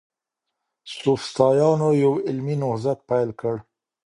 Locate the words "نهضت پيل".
2.61-3.29